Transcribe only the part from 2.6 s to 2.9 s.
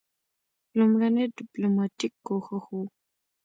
وو.